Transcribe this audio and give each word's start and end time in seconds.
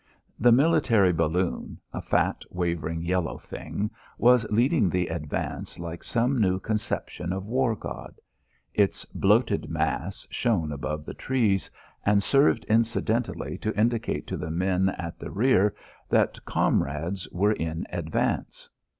The 0.39 0.51
military 0.51 1.13
balloon, 1.13 1.77
a 1.93 2.01
fat, 2.01 2.41
wavering, 2.49 3.03
yellow 3.03 3.37
thing, 3.37 3.91
was 4.17 4.49
leading 4.49 4.89
the 4.89 5.09
advance 5.09 5.77
like 5.77 6.03
some 6.03 6.39
new 6.41 6.59
conception 6.59 7.31
of 7.31 7.45
war 7.45 7.75
god. 7.75 8.19
Its 8.73 9.05
bloated 9.05 9.69
mass 9.69 10.27
shone 10.31 10.71
above 10.71 11.05
the 11.05 11.13
trees, 11.13 11.69
and 12.03 12.23
served 12.23 12.65
incidentally 12.65 13.59
to 13.59 13.79
indicate 13.79 14.25
to 14.25 14.37
the 14.37 14.49
men 14.49 14.89
at 14.89 15.19
the 15.19 15.29
rear 15.29 15.75
that 16.09 16.43
comrades 16.45 17.29
were 17.31 17.53
in 17.53 17.85
advance. 17.91 18.69